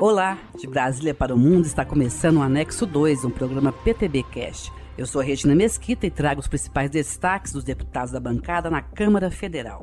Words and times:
Olá, 0.00 0.38
de 0.56 0.64
Brasília 0.64 1.12
para 1.12 1.34
o 1.34 1.38
Mundo 1.38 1.66
está 1.66 1.84
começando 1.84 2.36
o 2.36 2.42
Anexo 2.42 2.86
2, 2.86 3.24
um 3.24 3.30
programa 3.30 3.72
PTB 3.72 4.22
Cast. 4.22 4.72
Eu 4.96 5.04
sou 5.04 5.20
Regina 5.20 5.56
Mesquita 5.56 6.06
e 6.06 6.10
trago 6.10 6.40
os 6.40 6.46
principais 6.46 6.88
destaques 6.88 7.52
dos 7.52 7.64
deputados 7.64 8.12
da 8.12 8.20
bancada 8.20 8.70
na 8.70 8.80
Câmara 8.80 9.28
Federal. 9.28 9.82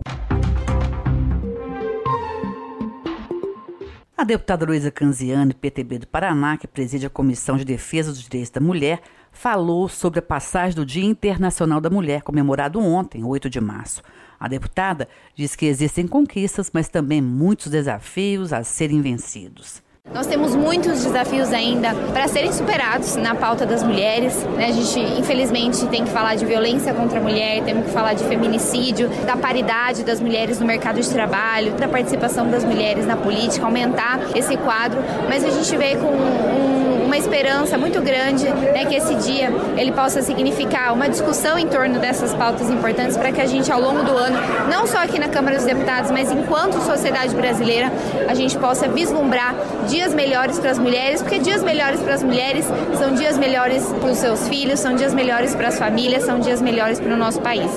A 4.16 4.24
deputada 4.24 4.66
Luísa 4.66 4.90
Canziani, 4.90 5.54
PTB 5.54 6.00
do 6.00 6.08
Paraná, 6.08 6.56
que 6.56 6.66
preside 6.66 7.06
a 7.06 7.10
Comissão 7.10 7.58
de 7.58 7.66
Defesa 7.66 8.10
dos 8.10 8.24
Direitos 8.24 8.52
da 8.52 8.62
Mulher, 8.62 9.02
falou 9.34 9.90
sobre 9.90 10.20
a 10.20 10.22
passagem 10.22 10.78
do 10.78 10.86
Dia 10.86 11.04
Internacional 11.04 11.82
da 11.82 11.90
Mulher, 11.90 12.22
comemorado 12.22 12.80
ontem, 12.80 13.26
8 13.26 13.50
de 13.50 13.60
março. 13.60 14.02
A 14.40 14.48
deputada 14.48 15.10
diz 15.36 15.58
que 15.58 15.66
existem 15.66 16.08
conquistas, 16.08 16.72
mas 16.74 16.88
também 16.88 17.22
muitos 17.22 17.68
desafios 17.68 18.54
a 18.54 18.64
serem 18.64 19.02
vencidos. 19.02 19.84
Nós 20.14 20.28
temos 20.28 20.56
muitos 20.56 21.04
desafios 21.04 21.52
ainda 21.52 21.94
para 22.14 22.28
serem 22.28 22.54
superados 22.54 23.16
na 23.16 23.34
pauta 23.34 23.66
das 23.66 23.82
mulheres. 23.82 24.44
Né? 24.56 24.68
A 24.68 24.72
gente, 24.72 25.00
infelizmente, 25.20 25.86
tem 25.88 26.06
que 26.06 26.12
falar 26.12 26.36
de 26.36 26.46
violência 26.46 26.94
contra 26.94 27.20
a 27.20 27.22
mulher, 27.22 27.64
temos 27.64 27.88
que 27.88 27.92
falar 27.92 28.14
de 28.14 28.24
feminicídio, 28.24 29.10
da 29.26 29.36
paridade 29.36 30.04
das 30.04 30.22
mulheres 30.22 30.60
no 30.60 30.66
mercado 30.66 31.02
de 31.02 31.10
trabalho, 31.10 31.74
da 31.74 31.88
participação 31.88 32.50
das 32.50 32.64
mulheres 32.64 33.06
na 33.06 33.18
política, 33.18 33.66
aumentar 33.66 34.20
esse 34.36 34.56
quadro. 34.58 35.00
Mas 35.28 35.44
a 35.44 35.50
gente 35.50 35.76
vê 35.76 35.96
com 35.96 36.08
um 36.08 36.95
uma 37.06 37.18
esperança 37.18 37.78
muito 37.78 38.02
grande 38.02 38.46
né, 38.46 38.86
que 38.86 38.96
esse 38.96 39.16
dia 39.16 39.50
ele 39.78 39.92
possa 39.92 40.22
significar 40.22 40.94
uma 40.94 41.08
discussão 41.08 41.58
em 41.58 41.68
torno 41.68 42.00
dessas 42.00 42.34
pautas 42.34 42.70
importantes 42.70 43.16
para 43.16 43.32
que 43.32 43.40
a 43.40 43.46
gente, 43.46 43.72
ao 43.72 43.80
longo 43.80 44.04
do 44.04 44.18
ano, 44.18 44.38
não 44.70 44.88
só 44.88 44.98
aqui 44.98 45.20
na 45.20 45.30
Câmara 45.30 45.56
dos 45.56 45.66
Deputados, 45.66 46.12
mas 46.12 46.32
enquanto 46.32 46.82
sociedade 46.82 47.36
brasileira, 47.36 47.92
a 48.28 48.34
gente 48.34 48.58
possa 48.58 48.88
vislumbrar 48.88 49.56
dias 49.88 50.14
melhores 50.14 50.60
para 50.60 50.72
as 50.72 50.80
mulheres, 50.80 51.22
porque 51.22 51.40
dias 51.40 51.64
melhores 51.64 52.02
para 52.02 52.16
as 52.16 52.24
mulheres 52.24 52.66
são 52.98 53.14
dias 53.14 53.38
melhores 53.38 53.86
para 53.86 54.12
os 54.12 54.18
seus 54.18 54.48
filhos, 54.48 54.80
são 54.80 54.96
dias 54.96 55.14
melhores 55.14 55.56
para 55.56 55.68
as 55.68 55.78
famílias, 55.78 56.24
são 56.24 56.40
dias 56.40 56.62
melhores 56.62 57.00
para 57.00 57.14
o 57.14 57.18
nosso 57.18 57.40
país. 57.42 57.72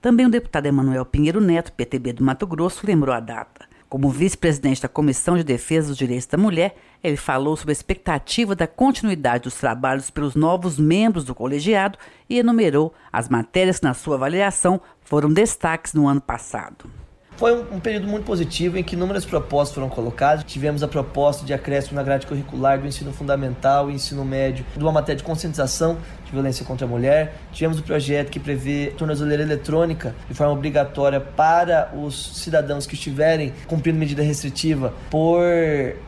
Também 0.00 0.26
o 0.26 0.30
deputado 0.30 0.66
Emanuel 0.66 1.04
Pinheiro 1.04 1.40
Neto, 1.40 1.72
PTB 1.72 2.12
do 2.12 2.24
Mato 2.24 2.46
Grosso, 2.46 2.86
lembrou 2.86 3.14
a 3.14 3.20
data. 3.20 3.65
Como 3.88 4.10
vice-presidente 4.10 4.82
da 4.82 4.88
Comissão 4.88 5.36
de 5.36 5.44
Defesa 5.44 5.88
dos 5.88 5.96
Direitos 5.96 6.26
da 6.26 6.36
Mulher, 6.36 6.76
ele 7.02 7.16
falou 7.16 7.56
sobre 7.56 7.70
a 7.70 7.72
expectativa 7.72 8.56
da 8.56 8.66
continuidade 8.66 9.44
dos 9.44 9.54
trabalhos 9.54 10.10
pelos 10.10 10.34
novos 10.34 10.76
membros 10.76 11.24
do 11.24 11.34
colegiado 11.34 11.96
e 12.28 12.38
enumerou 12.38 12.92
as 13.12 13.28
matérias 13.28 13.78
que, 13.78 13.84
na 13.84 13.94
sua 13.94 14.16
avaliação, 14.16 14.80
foram 15.02 15.32
destaques 15.32 15.94
no 15.94 16.08
ano 16.08 16.20
passado. 16.20 16.90
Foi 17.36 17.52
um, 17.54 17.78
período 17.78 18.06
muito 18.06 18.24
positivo 18.24 18.78
em 18.78 18.82
que 18.82 18.96
inúmeras 18.96 19.24
propostas 19.26 19.74
foram 19.74 19.90
colocadas. 19.90 20.42
Tivemos 20.44 20.82
a 20.82 20.88
proposta 20.88 21.44
de 21.44 21.52
acréscimo 21.52 21.96
na 21.96 22.02
grade 22.02 22.26
curricular 22.26 22.80
do 22.80 22.86
ensino 22.86 23.12
fundamental 23.12 23.90
e 23.90 23.94
ensino 23.94 24.24
médio, 24.24 24.64
de 24.74 24.82
uma 24.82 24.92
matéria 24.92 25.18
de 25.18 25.22
conscientização 25.22 25.98
de 26.24 26.32
violência 26.32 26.64
contra 26.64 26.86
a 26.86 26.88
mulher. 26.88 27.34
Tivemos 27.52 27.78
o 27.78 27.82
projeto 27.82 28.30
que 28.30 28.40
prevê 28.40 28.92
tornozeleira 28.96 29.42
eletrônica 29.42 30.14
de 30.28 30.34
forma 30.34 30.52
obrigatória 30.52 31.20
para 31.20 31.92
os 31.94 32.36
cidadãos 32.38 32.86
que 32.86 32.94
estiverem 32.94 33.52
cumprindo 33.66 33.98
medida 33.98 34.22
restritiva 34.22 34.94
por 35.10 35.42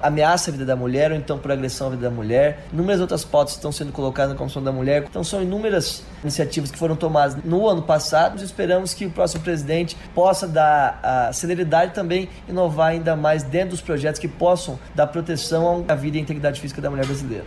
ameaça 0.02 0.50
à 0.50 0.52
vida 0.52 0.64
da 0.64 0.74
mulher 0.74 1.12
ou 1.12 1.16
então 1.16 1.38
por 1.38 1.52
agressão 1.52 1.88
à 1.88 1.90
vida 1.90 2.02
da 2.02 2.10
mulher. 2.10 2.64
Inúmeras 2.72 3.00
outras 3.02 3.24
pautas 3.24 3.54
estão 3.54 3.70
sendo 3.70 3.92
colocadas 3.92 4.32
na 4.32 4.38
Comissão 4.38 4.62
da 4.62 4.72
Mulher. 4.72 5.04
Então 5.08 5.22
são 5.22 5.42
inúmeras 5.42 6.02
iniciativas 6.22 6.70
que 6.70 6.78
foram 6.78 6.96
tomadas 6.96 7.36
no 7.44 7.68
ano 7.68 7.82
passado. 7.82 8.42
Esperamos 8.42 8.94
que 8.94 9.06
o 9.06 9.10
próximo 9.10 9.42
presidente 9.42 9.96
possa 10.14 10.48
dar 10.48 10.98
a 11.02 11.17
celeridade 11.32 11.94
também 11.94 12.28
inovar 12.48 12.88
ainda 12.88 13.14
mais 13.16 13.42
dentro 13.42 13.70
dos 13.70 13.80
projetos 13.80 14.20
que 14.20 14.28
possam 14.28 14.78
dar 14.94 15.06
proteção 15.06 15.84
à 15.88 15.94
vida 15.94 16.16
e 16.16 16.20
à 16.20 16.22
integridade 16.22 16.60
física 16.60 16.80
da 16.80 16.90
mulher 16.90 17.06
brasileira. 17.06 17.44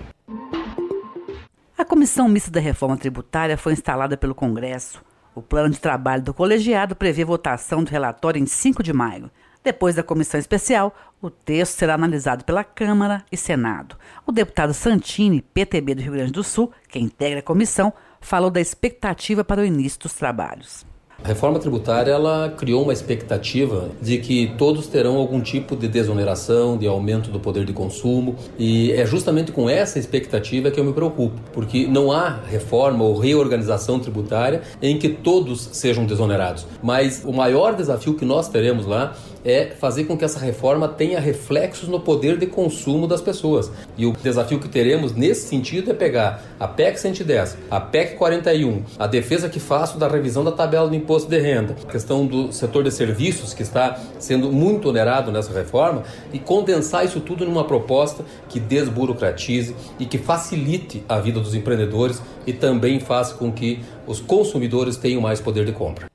A 1.78 1.86
Comissão 1.86 2.28
Mista 2.28 2.52
da 2.52 2.60
Reforma 2.60 2.98
Tributária 2.98 3.58
foi 3.58 3.74
instalada 3.74 4.16
pelo 4.16 4.36
Congresso. 4.36 5.02
O 5.34 5.42
plano 5.42 5.70
de 5.70 5.80
trabalho 5.80 6.22
do 6.22 6.34
colegiado 6.34 6.96
prevê 6.96 7.24
votação 7.24 7.84
do 7.84 7.90
relatório 7.90 8.42
em 8.42 8.46
5 8.46 8.84
de 8.84 8.92
maio. 8.92 9.32
Depois 9.64 9.96
da 9.96 10.04
comissão 10.04 10.40
especial, 10.40 10.94
o 11.22 11.30
texto 11.30 11.74
será 11.74 11.94
analisado 11.94 12.44
pela 12.44 12.64
Câmara 12.64 13.24
e 13.32 13.38
Senado. 13.38 13.96
O 14.26 14.32
deputado 14.32 14.74
Santini, 14.74 15.42
PTB 15.42 15.96
do 15.96 16.02
Rio 16.02 16.14
Grande 16.14 16.32
do 16.32 16.44
Sul, 16.44 16.72
que 16.90 17.00
integra 17.00 17.40
a 17.40 17.44
comissão, 17.44 17.94
falou 18.20 18.50
da 18.50 18.60
expectativa 18.60 19.44
para 19.44 19.62
o 19.62 19.66
início 19.66 20.00
dos 20.02 20.14
trabalhos. 20.14 20.86
A 21.24 21.28
reforma 21.28 21.60
tributária 21.60 22.12
ela 22.12 22.50
criou 22.58 22.82
uma 22.82 22.94
expectativa 22.94 23.90
de 24.02 24.18
que 24.18 24.54
todos 24.58 24.88
terão 24.88 25.18
algum 25.18 25.40
tipo 25.40 25.76
de 25.76 25.88
desoneração, 25.88 26.78
de 26.78 26.88
aumento 26.88 27.30
do 27.30 27.40
poder 27.40 27.64
de 27.64 27.74
consumo, 27.74 28.36
e 28.58 28.92
é 28.92 29.06
justamente 29.06 29.52
com 29.52 29.70
essa 29.70 30.00
expectativa 30.00 30.72
que 30.72 30.80
eu 30.80 30.84
me 30.84 30.94
preocupo, 30.94 31.40
porque 31.54 31.86
não 31.86 32.12
há 32.12 32.40
reforma 32.50 33.04
ou 33.04 33.20
reorganização 33.20 34.00
tributária 34.00 34.64
em 34.82 34.98
que 34.98 35.10
todos 35.10 35.70
sejam 35.74 36.08
desonerados. 36.08 36.66
Mas 36.82 37.24
o 37.24 37.32
maior 37.32 37.76
desafio 37.76 38.16
que 38.16 38.26
nós 38.26 38.50
teremos 38.50 38.88
lá 38.88 39.16
é 39.44 39.68
fazer 39.68 40.06
com 40.06 40.18
que 40.18 40.26
essa 40.26 40.40
reforma 40.40 40.88
tenha 40.88 41.20
reflexos 41.20 41.90
no 41.90 42.00
poder 42.00 42.38
de 42.38 42.46
consumo 42.48 43.08
das 43.08 43.22
pessoas. 43.22 43.72
E 43.98 44.06
o 44.06 44.14
desafio 44.14 44.60
que 44.60 44.70
teremos 44.70 45.14
nesse 45.14 45.48
sentido 45.48 45.92
é 45.92 45.94
pegar 45.94 46.44
a 46.60 46.68
PEC 46.68 47.00
110, 47.00 47.58
a 47.70 47.80
PEC 47.80 48.16
41, 48.16 48.84
a 49.00 49.08
defesa 49.08 49.50
que 49.50 49.60
faço 49.60 49.98
da 49.98 50.08
revisão 50.08 50.44
da 50.44 50.52
tabela 50.52 50.88
do 50.88 50.96
imposto 50.96 51.30
de 51.30 51.40
renda, 51.40 51.76
a 51.88 51.92
questão 51.92 52.26
do 52.26 52.52
setor 52.52 52.84
de 52.84 52.92
serviços 52.92 53.54
que 53.54 53.64
está 53.64 54.00
sendo 54.20 54.52
muito 54.52 54.90
onerado 54.90 55.32
nessa 55.32 55.54
reforma 55.54 56.04
e 56.34 56.40
condensar 56.40 57.06
isso 57.06 57.20
tudo 57.20 57.46
numa 57.46 57.64
proposta 57.64 58.24
que 58.50 58.60
desburocratize 58.60 59.76
e 60.00 60.06
que 60.06 60.18
facilite 60.18 61.04
a 61.08 61.20
vida 61.20 61.40
dos 61.40 61.56
empreendedores 61.56 62.22
e 62.46 62.54
também 62.54 63.00
faça 63.00 63.36
com 63.36 63.52
que 63.52 63.80
os 64.08 64.20
consumidores 64.20 64.98
tenham 64.98 65.22
mais 65.22 65.40
poder 65.40 65.66
de 65.66 65.72
compra. 65.72 66.11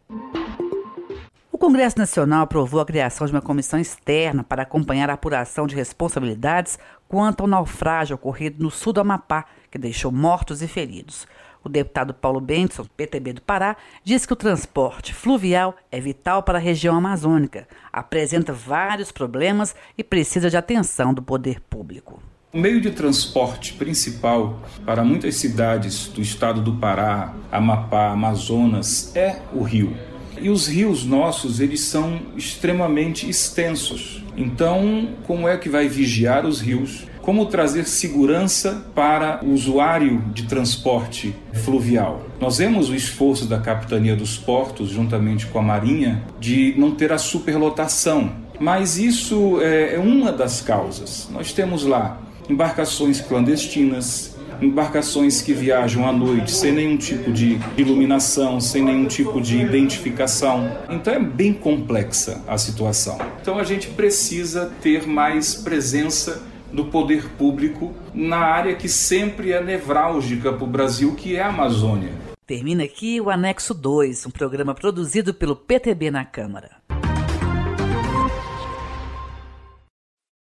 Congresso 1.66 1.99
Nacional 1.99 2.43
aprovou 2.43 2.78
a 2.81 2.87
criação 2.87 3.27
de 3.27 3.32
uma 3.32 3.43
comissão 3.43 3.81
externa 3.81 4.44
para 4.44 4.62
acompanhar 4.62 5.10
a 5.10 5.15
apuração 5.15 5.66
de 5.66 5.75
responsabilidades 5.75 6.78
quanto 7.09 7.41
ao 7.41 7.49
naufrágio 7.49 8.15
ocorrido 8.15 8.62
no 8.62 8.71
sul 8.71 8.93
do 8.93 9.00
Amapá, 9.00 9.47
que 9.69 9.77
deixou 9.77 10.12
mortos 10.12 10.62
e 10.62 10.69
feridos. 10.69 11.27
O 11.65 11.69
deputado 11.69 12.15
Paulo 12.15 12.41
Benson, 12.41 12.87
PTB 12.97 13.32
do 13.32 13.43
Pará, 13.43 13.77
diz 14.04 14.25
que 14.25 14.32
o 14.32 14.37
transporte 14.37 15.12
fluvial 15.12 15.75
é 15.91 16.00
vital 16.00 16.41
para 16.44 16.56
a 16.56 16.60
região 16.60 16.94
amazônica, 16.94 17.66
apresenta 17.93 18.53
vários 18.53 19.10
problemas 19.10 19.75
e 19.98 20.04
precisa 20.04 20.48
de 20.48 20.56
atenção 20.56 21.12
do 21.12 21.21
poder 21.21 21.60
público. 21.62 22.22
O 22.53 22.59
meio 22.59 22.81
de 22.81 22.93
transporte 22.93 23.72
principal 23.72 24.60
para 24.84 25.03
muitas 25.03 25.34
cidades 25.34 26.06
do 26.06 26.22
estado 26.22 26.60
do 26.60 26.77
Pará, 26.77 27.34
Amapá, 27.50 28.12
Amazonas 28.12 29.10
é 29.16 29.41
o 29.53 29.65
rio. 29.65 30.16
E 30.41 30.50
os 30.50 30.66
rios 30.66 31.04
nossos, 31.04 31.60
eles 31.60 31.80
são 31.80 32.20
extremamente 32.36 33.28
extensos. 33.28 34.22
Então, 34.36 35.10
como 35.26 35.48
é 35.48 35.56
que 35.56 35.69
vai 35.69 35.88
vigiar 35.88 36.44
os 36.44 36.60
rios? 36.60 37.06
Como 37.22 37.47
trazer 37.47 37.86
segurança 37.86 38.86
para 38.94 39.41
o 39.42 39.50
usuário 39.50 40.22
de 40.32 40.44
transporte 40.44 41.34
fluvial? 41.64 42.24
Nós 42.41 42.58
vemos 42.58 42.88
o 42.88 42.94
esforço 42.94 43.47
da 43.47 43.58
Capitania 43.58 44.14
dos 44.14 44.36
Portos, 44.36 44.91
juntamente 44.91 45.47
com 45.47 45.58
a 45.58 45.62
Marinha, 45.62 46.22
de 46.38 46.74
não 46.76 46.92
ter 46.92 47.12
a 47.12 47.18
superlotação. 47.18 48.30
Mas 48.60 48.97
isso 48.97 49.60
é, 49.60 49.97
é 49.97 49.98
uma 49.98 50.30
das 50.30 50.60
causas. 50.60 51.28
Nós 51.32 51.53
temos 51.53 51.84
lá 51.84 52.20
embarcações 52.48 53.20
clandestinas, 53.20 54.35
embarcações 54.61 55.41
que 55.41 55.53
viajam 55.53 56.06
à 56.09 56.12
noite 56.12 56.50
sem 56.50 56.72
nenhum 56.72 56.97
tipo 56.97 57.31
de 57.33 57.59
iluminação, 57.77 58.61
sem 58.61 58.83
nenhum 58.83 59.06
tipo 59.06 59.41
de 59.41 59.59
identificação. 59.59 60.71
Então 60.89 61.12
é 61.12 61.21
bem 61.21 61.53
complexa 61.53 62.43
a 62.47 62.59
situação. 62.59 63.19
Então 63.41 63.59
a 63.59 63.65
gente 63.65 63.89
precisa 63.89 64.72
ter 64.80 65.07
mais 65.07 65.54
presença 65.54 66.42
do 66.72 66.86
poder 66.86 67.28
público 67.39 67.95
na 68.13 68.39
área 68.39 68.75
que 68.75 68.89
sempre 68.89 69.53
é 69.53 69.63
nevrálgica 69.63 70.53
para 70.53 70.65
o 70.65 70.66
Brasil, 70.66 71.15
que 71.15 71.36
é 71.36 71.42
a 71.42 71.48
Amazônia. 71.48 72.13
Termina 72.47 72.84
aqui 72.84 73.21
o 73.21 73.28
Anexo 73.28 73.75
2, 73.75 74.27
um 74.27 74.30
programa 74.30 74.75
produzido 74.75 75.34
pelo 75.34 75.57
PTB 75.57 76.10
na 76.10 76.25
Câmara. 76.25 76.77